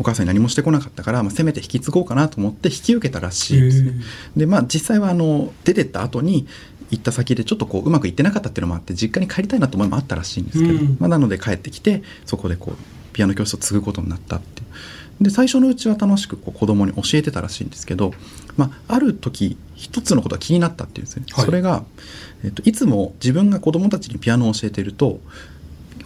[0.00, 3.92] お母さんに何もしてこなかったから、まあ、せめて引き継ごうかなと思って引き受けたらしいですね。
[4.34, 6.46] でまあ実際はあの出てった後に
[6.90, 10.96] 行った先でちょっとこううまくいってなかったっていうのもあって実家に帰りたいなと思いもあったらしいんですけど、うん。
[10.98, 12.76] まあ、なので帰ってきてそこでこう
[13.12, 15.24] ピアノ教室を継ぐことになったっていう。
[15.24, 18.14] で最初のうちは楽しくこう子供に教えてたらしいんですけど、
[18.56, 21.44] まあ、ある時一つのことが気になったっていうんですね、はい。
[21.44, 21.84] それが、
[22.42, 25.20] えっと、いつも自分が子供たちにピアノを教えてると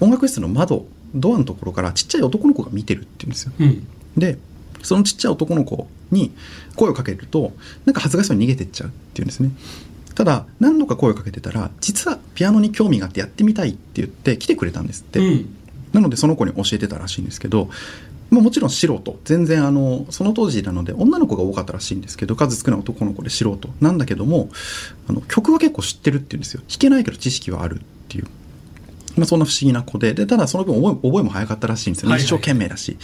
[0.01, 3.53] 音楽室の窓ドアのところからちっちゃい男の子が見てるっていうんですよ。
[3.59, 3.87] うん。
[4.17, 4.39] で
[4.83, 6.33] そのちっちゃい男の子に
[6.77, 7.53] 声をかけると
[7.85, 9.51] なんか恥ずかしそうに逃げてっちゃうっていうんですね。
[10.15, 15.57] ただ何度か声をかけてたら実はピアノに興味があってやってみたいって言って来てくれたんですって、うん。
[15.93, 17.69] なのでその子に教えてたらしいんですけど、
[18.31, 19.21] まあ、もちろん素人。
[19.25, 24.51] 全然あのその当時なので女の子が多かったらしいんですけど数少ない男の子で素人なんだけども
[25.09, 26.63] あの曲は結構知ってるっていうんですよ。
[26.69, 28.27] 弾けないけど知識はあるっていう。
[29.17, 32.09] まあ、そんな不思議な子ででただその分覚え覚えも早かったらしいんですよ。
[32.09, 32.97] ね、はいはい一生懸命だし。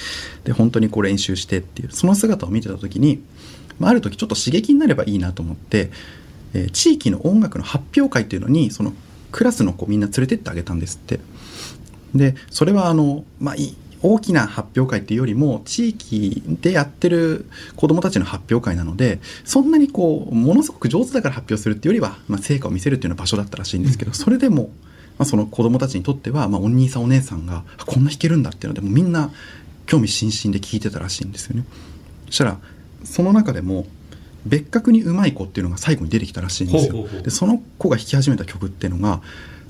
[0.44, 1.88] で本当にこう練習してっていう。
[1.92, 3.22] その姿を見てた時に、
[3.78, 5.90] まあ、ある時ちょっと刺激になればいいなと思って、
[6.54, 8.92] えー地域の音楽の発表会っていうのにその
[9.30, 11.20] クラスの子みんな連れてってあげたんですって。
[12.14, 17.46] でそれはあの、まあ、い大きな発表会っていうよりも地域でやってる
[17.76, 24.70] 子どもたちの発表会なのでそんなにこうものすごく上手だから発表するっていうよりは、まあ、成果を見せるっていうような場所だったらしいんですけど、それでも、
[25.20, 29.30] まあ、その子どもたちにとっては、まあ、お兄さんお姉さんがあこんな弾けるんだっていうのでもうみんな
[29.84, 31.66] 興味津々で聞いてたらしいんですよね。
[32.28, 32.58] そしたら
[33.04, 33.86] その中でも
[34.46, 37.06] 別格にうまい子っていうのが最後に出てきたらしいんですよ。
[37.22, 39.20] でその子が弾き始めた曲っていうのが、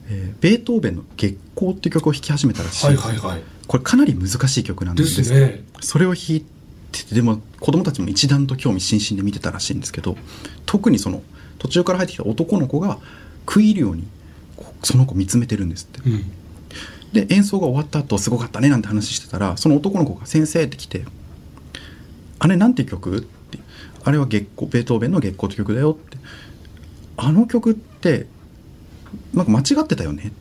[0.09, 2.87] えーベートーベンの「月光」っていう曲を弾き始めたらしい。
[2.87, 3.43] んはいはいはい。
[3.67, 5.65] これかなり難しい曲なんでですすね。
[5.81, 6.45] それを弾い
[6.93, 10.17] ててでも子供たちも一段と興味津々で見てたらしいんですけど
[10.65, 11.23] 特にその
[11.59, 12.99] 途中から入ってきた男の子が
[13.47, 14.07] 食い入るように
[14.83, 16.09] その子見つめてるんですって。
[16.09, 16.33] うん。
[17.12, 21.05] で演奏が終わった後すごかったねなんて話してたらその男の子が「先生」って来て
[22.38, 23.59] 「あれなんて曲?」って
[24.05, 26.19] 「あれは月光ベートーベンの月光って曲だよ」って
[27.16, 28.27] 「あの曲って
[29.35, 30.33] なんか間違ってたよね」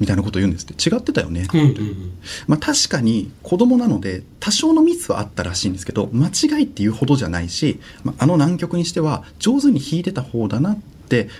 [0.00, 0.90] みたいなことを言うんですって。
[0.90, 2.12] 違ってたよね、うんうん
[2.48, 10.82] まあ、確かに子供なので多少のミスはあったらしいんですけど間違いっていうほどじゃないし、まあ、あの難曲にしては上手に弾いてた方だなって、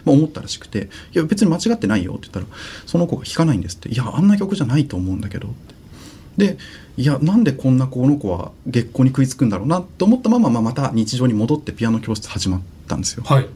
[0.05, 2.47] まあ、思ったらしくて「いや別に間違ってないよ」って言ったら
[2.87, 5.75] その子が弾かないんですって「いやあんな曲じゃないと思うんだけど」って。
[6.37, 6.59] で
[6.97, 13.25] いやなんでこんなこの子は月光に食いつくんだろうなと思ったまま、まあ、また日常に戻ってピアノ教室始まったんですよ。
[13.25, 13.49] はい。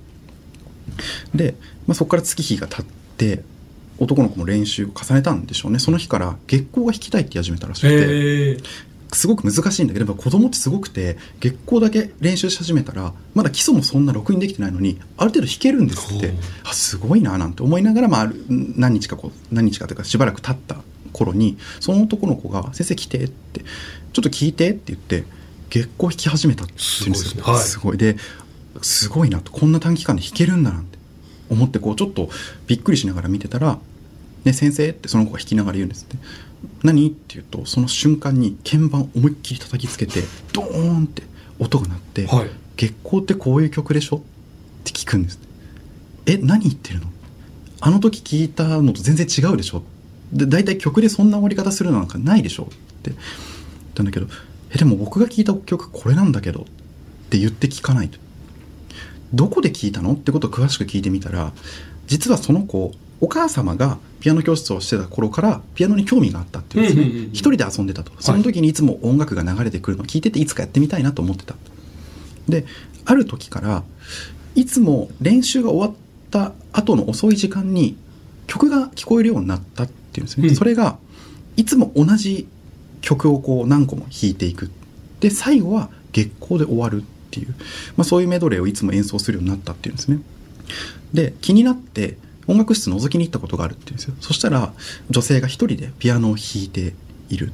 [1.35, 1.55] で、
[1.87, 3.43] まあ、そこから月日が経って
[3.99, 5.79] 男の子も練習を重ねたんでしょうね。
[5.79, 8.65] その日から月光が弾きたいって始めたらしくて、えー
[9.13, 16.35] すごく難しいんだけど子供ってすごくて月光だけ練習し始めたらまだ基礎もそんなろくにできてないのにある程度弾けるんですって。
[16.65, 20.77] あすごいななんて思いながら、まあ何日かこう何日かというかしばらく経った
[21.13, 23.61] 頃にその男の子が「先生来て」って
[24.13, 25.25] 「ちょっと聞いて」って言って
[25.71, 27.59] 月光弾き始めたって言うんですよ。
[27.59, 27.99] すごいい。
[27.99, 28.17] で
[28.83, 29.51] すごいなと。
[29.53, 30.99] こんな短期間で弾けるんだなんて
[31.51, 32.31] 思ってこうちょっと
[32.67, 33.79] びっくりしながら見てたら
[34.45, 36.17] 「ね先生」ってその子が弾きながら言うんですって
[36.83, 41.23] 「何?」って言うとその瞬間に鍵盤思いっきり叩きつけてドーンって
[41.59, 42.51] 音が鳴って「はい。
[42.77, 44.21] 月光ってこういう曲でしょ?」っ
[44.85, 45.39] て聞くんです。
[46.27, 47.07] え何言ってるの？
[47.81, 49.83] あの時聞いたのと全然違うでしょ？
[50.33, 52.65] で大体曲でそんな終わり方するのなんかないでしょ？
[52.65, 52.67] っ
[53.03, 53.11] て。
[53.11, 53.17] 言っ
[53.95, 54.27] たんだけど
[54.75, 56.65] 「えでも僕が聞いた曲これなんだけど」っ
[57.31, 58.19] て言って聞かないと。
[59.35, 60.13] どこで聞いたの？
[60.13, 61.53] ってことを詳しく聞いてみたら
[62.07, 67.31] 実はその子お母様がピアノ教室をしてた頃からピアノに興味があったっていうんですね、うんうんうんうん。
[67.31, 68.13] 一人で遊んでたと。
[68.21, 71.55] その時にいつも音楽が流れてくるのを聞いてていつかやってみたいなと思ってた。
[72.49, 72.65] で
[73.05, 73.85] ある時から
[74.55, 75.93] いつも練習が終わっ
[76.31, 77.97] た後の遅い時間に
[78.47, 80.55] 曲が聞こえるようになったっていうんですね、うん。
[80.57, 80.99] それが
[81.57, 82.49] いつも同じ
[83.01, 84.71] 曲をこう何個も弾いていく。
[85.21, 87.49] で最後は月光で終わるっていう、
[87.97, 90.21] まあ、そういうメドレーをいつも演奏するようになったっていうんですね。
[91.13, 92.17] で気になって
[92.49, 94.15] 音楽室覗きに行ったことがあるっていうんですよ。
[94.21, 94.73] そしたら
[95.11, 96.95] 女性が一人でピアノを弾いて
[97.29, 97.53] いる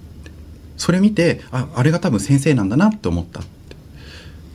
[0.77, 3.51] それ見てああれが多分先生なんだなって思ったって。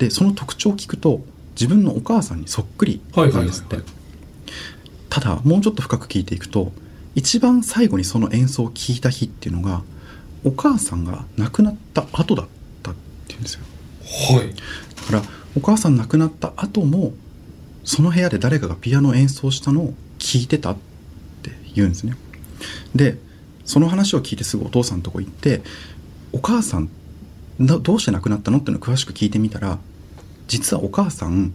[0.06, 1.22] でその特徴を聞くと
[1.52, 3.94] 自分のお母さんにそっくりはいなんですって、はいはい
[5.10, 6.72] ただもうちょっと深く聞いていくと
[7.16, 9.82] 一番最後にその演奏を聞いた日っていうのが
[10.46, 12.48] お母さんが亡くなった後だっ
[12.84, 12.96] たっ
[13.28, 13.62] ていうんですよ。
[14.38, 14.54] はい。
[14.54, 15.22] だから
[15.58, 17.14] お母さん亡くなった後も
[17.84, 20.78] その部屋で誰かがピアノを演奏したのを聞いてたっ
[21.42, 22.16] て言うんですね。
[22.94, 23.18] で
[23.66, 25.62] その話を聞いてすぐお父さんのとこ行って
[26.34, 26.90] お母さん
[27.58, 29.80] などうして亡くなったのっていうのを詳しく聞いてみたら
[30.48, 31.54] 実はお母さん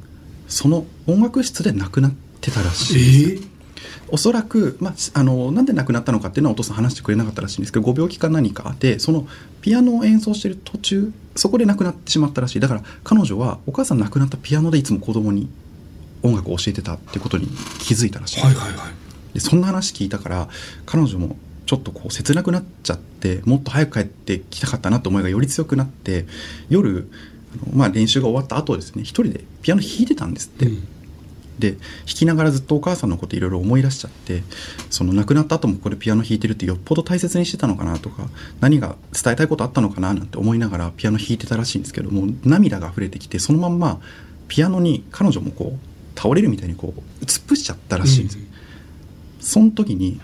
[0.48, 3.48] その音楽室で亡くなってたらしいんですよ。
[4.08, 9.26] おそらく、まあ、あのなんで亡くなったのかっていうのはお父さん話してくれなかったらしいんですけどご病気か何かでその
[9.62, 12.60] ピアノを演奏してる途中そこで亡くなってしまったらしい。
[12.60, 15.48] だから彼女はお母さん亡くなったピアノでいつも子供に
[16.24, 17.46] 音楽を教えてたってことに
[17.78, 19.34] 気づいたらしい、はいはいはい。
[19.34, 20.48] でそんな話聞いたから
[20.86, 26.26] 彼女もちょっとこう切なくなっちゃってもっと早く帰ってきたかったなって思いがより強くなって
[26.68, 27.10] 夜
[27.54, 30.66] あの、まあ、練習が終わった後ですね一人でピアノ弾いてたんですって。
[30.66, 30.88] うん。
[31.58, 34.42] で弾きながらずっとお母さんのこといろいろ思い出しちゃって
[34.90, 38.28] その亡くなった後もここでピアノ弾いてるってよっぽど大切にしてたのかなとか
[38.60, 44.00] 何が伝えたいことあったのかななんて思いながらピアノ弾いてたらしいんですけども涙が溢れてきてそのまんま
[44.48, 48.44] ピアノに彼女もこう倒れるみたいにこう突っ伏しちゃったらしいんですよ、
[49.40, 50.20] その時に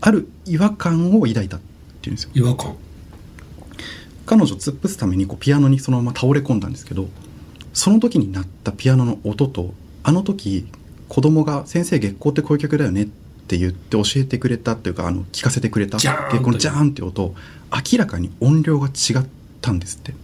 [0.00, 1.60] ある違和感を抱いたっ
[2.02, 2.30] ていうんですよ。
[2.34, 2.76] 違和感。
[4.26, 7.08] 彼女突っ伏すためにこうピアノにそのまま倒れ込んだんですけど
[7.72, 10.66] その時に鳴ったピアノの音とあの時
[11.08, 13.06] 子供が「先生月光ってこういう曲だよね」っ
[13.46, 17.32] て言って教えてくれたっていうかあの聞かせてくれた月光のジャーンって音
[17.92, 19.26] 明らかに音量が違っ
[19.60, 20.10] たんですって。
[20.10, 20.14] 違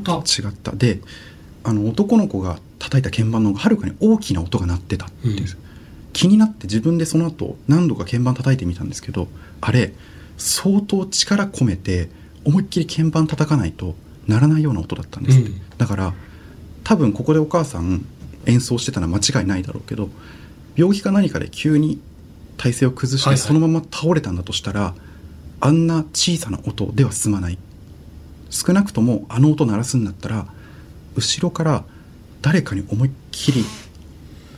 [0.00, 0.14] った。
[0.16, 0.72] 違った。
[0.72, 1.00] で
[1.64, 5.34] あの男の子が叩いた鍵盤の方がはるかに大きな音が鳴ってたっていう。
[5.34, 5.36] ん。
[5.36, 5.56] です、
[6.12, 9.28] 気になって自分でその後何度か鍵盤叩いてみたんですけど
[9.60, 9.92] あれ
[10.38, 12.08] 相当力込めて
[12.44, 13.94] 思いっきり鍵盤叩かないと
[14.26, 15.60] 鳴らないような音だったんですって、うん。
[15.78, 16.14] だから
[16.84, 18.04] 多分ここでお母さん
[18.46, 20.08] 演奏してたのは間違いないだろうけど
[20.74, 22.00] 病気か何かで急に
[22.56, 23.40] 体勢を崩しはいはい。
[23.40, 24.94] てそのまま倒れたんだとしたら、
[25.60, 27.58] あんな小さな音では済まない。
[28.50, 30.46] 少なくともあの音鳴らすんだったら
[31.16, 31.84] 後ろから
[32.40, 33.64] 誰かに思いっきり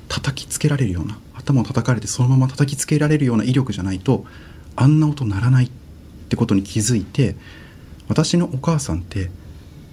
[0.09, 4.25] 叩きつけられるような頭を叩かれてそのまま叩きつけられるような威力じゃないと
[4.77, 5.71] あんな音鳴らないっ
[6.29, 7.37] てことに気づいて
[8.09, 9.31] 私のお母さんって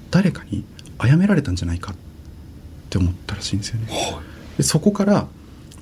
[0.09, 0.63] 誰かに
[0.97, 1.95] 殺められたんじゃないかっ
[2.89, 3.87] て思ったらしいんですよね。
[4.57, 5.27] でそこから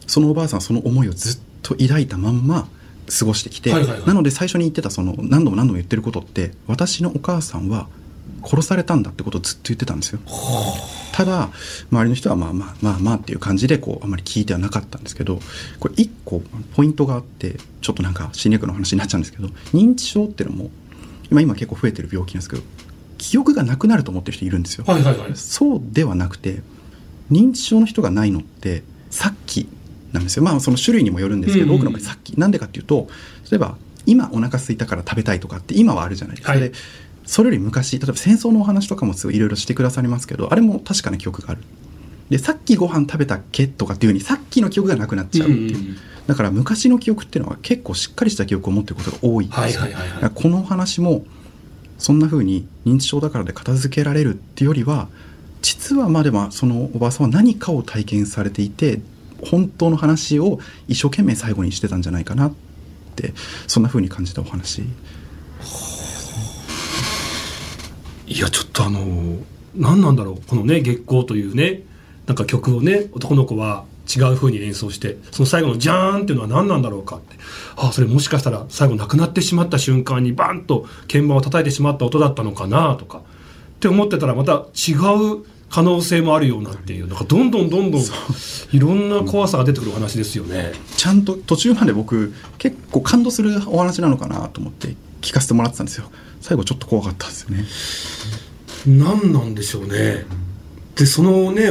[0.07, 2.67] そのおばあさんはその思いをずっと抱いたまんま
[3.19, 3.73] 過ごしてきて、
[4.05, 7.87] なので最初に言ってたその何度も何度も言ってることって私のお母さんは
[8.43, 10.19] 殺されたんだってことをずっと言ってたんですよ。
[11.11, 11.49] ただ
[11.91, 15.39] 周りの人はまあまあまあまあっていう感じでこうあんまり聞いてはなかったんですけど
[15.79, 16.41] これ一個
[16.75, 20.69] ポイントがあってちょっとなんか心理学の話になっちゃうんですけど認知症っていうのも
[21.31, 22.61] 今今結構増えてる病気なんですけど
[23.17, 24.85] 記憶がなくなると思ってる人いるんですよ。
[24.87, 25.35] はいはいはい。
[25.35, 26.61] そうではなくて
[27.29, 29.67] 認知症の人がないのってさっき
[30.13, 30.43] なんですよ。
[30.43, 32.31] まあその種類にもよるんですけど、多くの場合さっき。
[32.39, 33.09] なんでかっていうと
[33.51, 36.61] 例えば今お腹空いたから食べたいとかって今はあるじゃないですか、はい。
[36.61, 36.71] で
[37.29, 41.61] それより昔例えば戦争のお話とかもいいろいろしてくださりますけどあれも確かな記憶がある。
[42.31, 45.97] でさっきご飯食べたっけとかっていうふうにさっきの記憶がなくなっちゃうっていう、うんうんうん。
[46.25, 49.45] だから昔の記憶っていうのは結構しっかりした記憶を持ってることが多い。
[49.45, 50.23] んですよ、はいはいはい。
[50.23, 51.23] はいこのお話も
[51.99, 55.07] そんな風に認知症だからで片付けられるっていうよりは
[55.61, 59.01] 実はまあでもそのおばあさんは何かを体験されていて
[59.43, 62.53] 本当の話を一生懸命最後にしてたんじゃないかなっ
[63.15, 63.33] て
[63.67, 64.83] そんな風に感じたお話
[68.29, 68.99] いやちょっとあの
[69.75, 71.81] 何なんだろうこのね月光というね
[72.27, 77.37] なんか曲をね男の子は違う風に演奏してその最後のジャーンっていうのは何なんだろうかって。
[77.75, 83.21] あそれもしかしたら最後亡くなってしまった瞬間にバンと鍵盤を叩いてしまった音だったのかなとかっ
[83.79, 88.01] て思ってたらまた違う可能性もあるようなっていうなんかどんどんどんどん
[88.71, 90.73] いろんな怖さが出てくるお話ですよね。
[90.97, 96.11] ちゃんと途中まで僕結構感動するお話なのかなと思って聞かせてもらってたんですよ。
[96.41, 97.65] 最後ちょっと怖かったですよね。
[98.87, 100.25] 何なんでしょうね。
[100.95, 101.69] でそのね、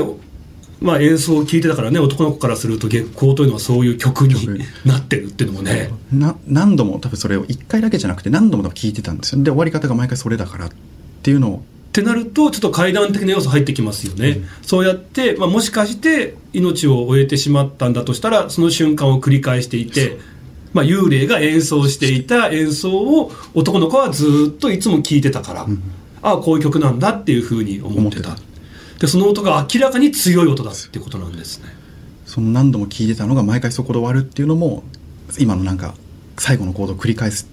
[0.80, 4.58] まあ、演奏を聴いてたからね男の子からすると月光というのはそういう曲に曲。
[4.84, 5.90] なってるっていうのもね。
[6.12, 10.70] な何度も多分それを1回だけじゃなくて何度も多分聞いてたんですよで終わり方が毎回それだからっ
[11.22, 11.62] ていうのを。
[11.88, 20.18] ってなるとちょっと階段的な要素入ってきますよね、そうやって、まあ、もしかして命を終えてしまったんだとしたらその瞬間を繰り返していて、
[20.72, 25.66] まあ、幽霊が演奏していた演奏を男の子はずっといつも聴いてたから、
[26.22, 28.36] ああこういう曲なんだっていうふうに思ってた。
[28.98, 31.68] でその音が明らかに強い音だっていうことなんですね。
[32.26, 34.82] その何度も聞いてたのが毎回そこで終わるっていうのも
[35.38, 35.94] 今のなんか
[36.36, 37.48] 最後のコードを繰り返す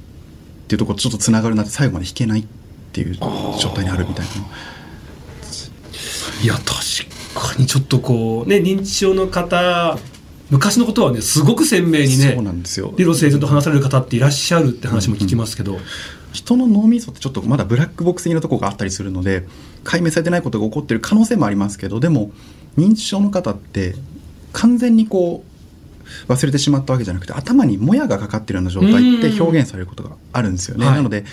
[0.64, 2.46] っていうところとちょっとつながるなって最後まで弾けないっ
[2.92, 4.32] ていう状態にあるみたいな。
[6.44, 6.66] いや確
[7.36, 9.98] かにちょっとこうね認知症の方
[10.50, 12.94] 昔のことはねすごく鮮明にねそうなんですよ。
[12.98, 15.80] 理路整然と話される方っていらっしゃるって話も聞きますけど、
[16.34, 19.48] 人の脳みそってちょっとまだブラックボックス的なところがあったりするので
[19.84, 22.32] 解明されてないことが起こってる可能性もありますけどでも
[22.78, 23.96] 認知症の方って
[24.54, 30.86] 完全にこう忘れてしまったわけじゃなくて頭にもやがかかってるような状態って表現されることがあるんですよね。
[30.86, 30.96] はい。
[30.96, 31.26] なので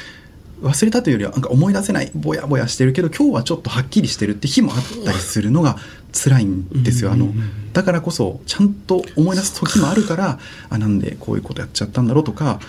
[0.63, 5.77] 忘れたというよりはなんか思い出せないぼやぼやしてるけど今日はちょっとはっきりしてるって日もあったりするのが
[6.13, 7.13] 辛いんですよ。
[7.13, 7.33] あの
[7.73, 10.39] だからこそちゃんと思い出す時もあるから
[10.69, 12.61] あなんでこういうことやっちゃったんだろうとか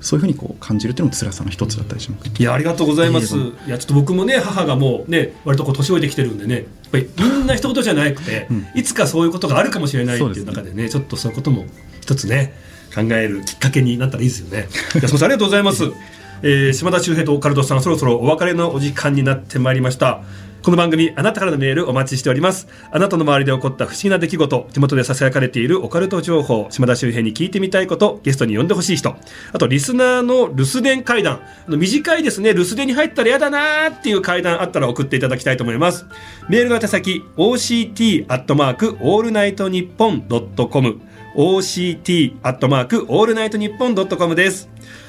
[0.00, 2.30] そういうふうにこう感じるっていうのも辛さの一つだったりします。
[2.38, 3.36] いやありがとうございます。
[3.36, 11.64] いいやちょっと僕もね母がもうね割とこう年老いてきてるんでねやっぱりみんな一言じゃなくて、うんいつかそういうことがあるかもしれないっていう中でねちょっとそういうことも
[12.00, 12.54] 一つね
[12.94, 14.68] 考えるきっかけになったらいいですよね。
[14.94, 15.84] 安本さんありがとうございます。
[16.42, 20.22] えー、島田秀平とオカルトさんそろそろお別れのお時間になってまいりました。
[20.62, 22.68] この番組あなたからのメールお待ちしております。
[22.90, 29.16] あなたの周りで起こった不思議な出来事地元でささやかれているオカルト情報島田秀平に聞いてみたいことゲストに呼んでほしい人。
[29.54, 32.52] あとリスナーの留守電怪談あの短いですね。
[32.52, 36.04] 留守電に入ったら嫌だなーっていう怪談あったら送っていただきたいと思います。
[36.50, 41.00] メールの宛先 OCT アットマークオールナイトニッポンドットコム。
[41.36, 44.68] OCT アットマークオールナイトニッポンドットコムです。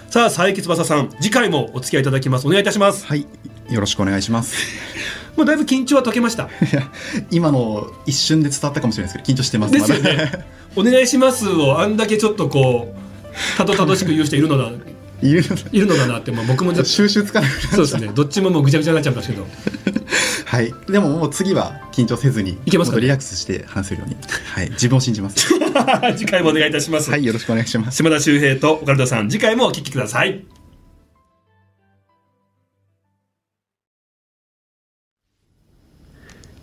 [0.09, 2.47] さあ佐伯翼さん次回もお付き合いいただきます。
[2.47, 3.05] お願いいたします。
[3.05, 3.27] はい。
[3.71, 4.55] よろしくお願いします。
[5.37, 6.43] もうだいぶ緊張は解けました。
[6.43, 6.89] いや
[7.31, 10.45] 今の一瞬で伝わったかもしれないですけど緊張してますですよね。
[10.75, 14.71] お願いしますをあんだけちょっとこうたどたどしく言う人いるのだ。
[15.21, 18.09] いるいるのだなって、まあ、僕も収集つかなくなっそうですね。
[18.13, 19.47] どっちももうぐちゃぐちゃになっちゃいますけど。
[20.45, 20.73] はい。
[20.89, 23.03] でももう次は緊張せずにいけますかね？
[23.03, 24.17] リラックスして話せるように。
[24.53, 24.69] はい。
[24.71, 25.47] 自分を信じます。
[26.17, 27.23] 次回もお願いいたします、はい。
[27.23, 27.97] よろしくお願いします。
[27.97, 30.43] 島田秀平とオカルトさん次回もお聞きください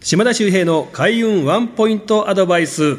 [0.09, 2.97] 島田秀平の開運ワンポイントアドバイス。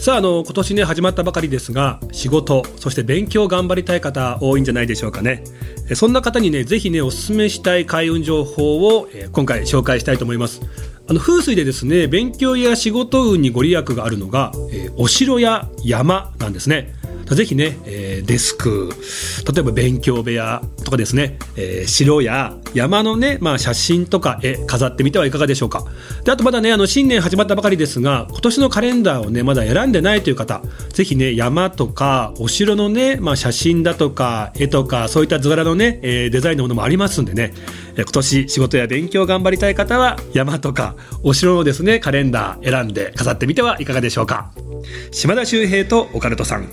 [0.00, 5.44] さああの今年ね始まったばかりですが仕事そして勉強頑張りたい方多いんじゃないでしょうかね。
[5.88, 10.60] えそんな方にねぜひねお勧めしたい開運情報をえー今回紹介したいと思います。
[11.08, 16.96] あの風水でですね勉強や仕事運にご利益があるのが、えーお城や山なんですね。
[17.34, 18.90] ぜひね、えーデスク
[19.52, 25.84] 例えば勉強部屋とかですね、えー城や山のね、まあ、写真とか絵飾ってみてはいかがでしょうか。
[26.24, 37.52] であとまだねあの新年始まったばかりですが今年のカレンダーをねまだ選んでないという方ぜひね山とかお城のね、まあ、写真だとか絵とかそういった図柄のね、えーデザインのものもありますんでね
[37.96, 44.52] えー今年仕事や勉強頑張りたい方は山とかお城のですねカレンダー選んで飾ってみてはいかがでしょうか。
[45.10, 46.68] 島田秀平とオカルトさん。